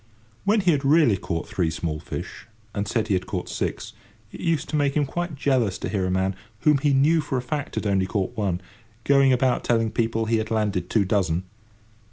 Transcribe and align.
When 0.45 0.61
he 0.61 0.71
had 0.71 0.83
really 0.83 1.15
caught 1.15 1.47
three 1.47 1.69
small 1.69 1.99
fish, 1.99 2.47
and 2.73 2.87
said 2.87 3.07
he 3.07 3.13
had 3.13 3.27
caught 3.27 3.47
six, 3.49 3.93
it 4.31 4.39
used 4.39 4.67
to 4.69 4.75
make 4.75 4.95
him 4.97 5.05
quite 5.05 5.35
jealous 5.35 5.77
to 5.77 5.89
hear 5.89 6.07
a 6.07 6.09
man, 6.09 6.35
whom 6.61 6.79
he 6.79 6.91
knew 6.91 7.21
for 7.21 7.37
a 7.37 7.41
fact 7.43 7.75
had 7.75 7.85
only 7.85 8.07
caught 8.07 8.35
one, 8.35 8.61
going 9.03 9.31
about 9.31 9.63
telling 9.63 9.91
people 9.91 10.25
he 10.25 10.37
had 10.37 10.49
landed 10.49 10.89
two 10.89 11.05
dozen. 11.05 11.43